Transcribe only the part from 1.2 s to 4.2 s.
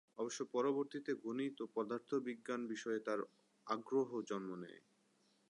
গণিত ও পদার্থবিজ্ঞান বিষয়ে তার আগ্রহ